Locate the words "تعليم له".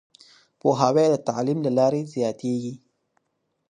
1.27-1.71